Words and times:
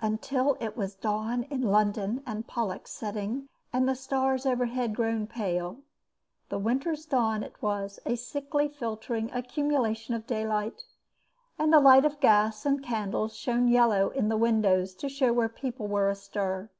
Until 0.00 0.56
it 0.60 0.76
was 0.76 0.94
dawn 0.94 1.42
in 1.50 1.60
London 1.62 2.22
and 2.24 2.46
Pollux 2.46 2.88
setting 2.92 3.48
and 3.72 3.88
the 3.88 3.96
stars 3.96 4.46
overhead 4.46 4.94
grown 4.94 5.26
pale. 5.26 5.78
The 6.50 6.58
Winter's 6.60 7.04
dawn 7.04 7.42
it 7.42 7.60
was, 7.60 7.98
a 8.06 8.14
sickly 8.14 8.68
filtering 8.68 9.28
accumulation 9.32 10.14
of 10.14 10.24
daylight, 10.24 10.84
and 11.58 11.72
the 11.72 11.80
light 11.80 12.04
of 12.04 12.20
gas 12.20 12.64
and 12.64 12.80
candles 12.80 13.36
shone 13.36 13.66
yellow 13.66 14.10
in 14.10 14.28
the 14.28 14.36
windows 14.36 14.94
to 14.94 15.08
show 15.08 15.32
where 15.32 15.48
people 15.48 15.88
were 15.88 16.08
astir. 16.08 16.70